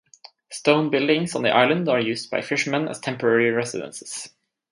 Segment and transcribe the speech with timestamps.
[0.49, 4.31] Stone buildings on the island are used by fishermen as temporary residences.